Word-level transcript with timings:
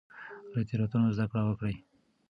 له 0.53 0.61
تېروتنو 0.67 1.13
زده 1.15 1.25
کړه 1.31 1.43
وکړئ. 1.45 1.75